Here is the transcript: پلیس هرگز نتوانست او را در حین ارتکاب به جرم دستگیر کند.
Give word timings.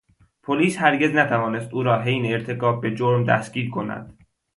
پلیس 0.43 0.77
هرگز 0.79 1.15
نتوانست 1.15 1.73
او 1.73 1.83
را 1.83 1.95
در 1.97 2.01
حین 2.03 2.25
ارتکاب 2.33 2.81
به 2.81 2.95
جرم 2.95 3.23
دستگیر 3.23 3.69
کند. 3.69 4.17